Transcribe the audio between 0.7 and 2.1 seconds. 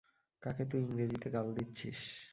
তুই ইংরেজিতে গাল দিচ্ছিস?